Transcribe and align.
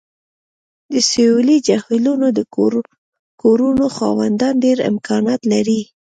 د 0.91 0.93
سویلي 1.09 1.57
جهیلونو 1.67 2.27
د 2.37 2.39
کورونو 3.43 3.85
خاوندان 3.97 4.53
ډیر 4.65 4.77
امکانات 4.91 5.41
لري 5.51 5.81